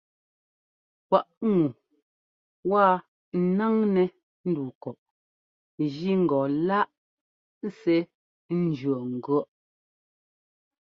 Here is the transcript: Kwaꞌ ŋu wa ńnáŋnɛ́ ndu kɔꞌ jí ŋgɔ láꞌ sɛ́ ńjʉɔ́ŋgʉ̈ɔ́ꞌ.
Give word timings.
Kwaꞌ 1.07 1.31
ŋu 1.55 1.65
wa 2.71 2.85
ńnáŋnɛ́ 3.41 4.07
ndu 4.49 4.63
kɔꞌ 4.81 4.99
jí 5.93 6.11
ŋgɔ 6.23 6.39
láꞌ 6.67 6.89
sɛ́ 7.79 7.99
ńjʉɔ́ŋgʉ̈ɔ́ꞌ. 8.61 9.47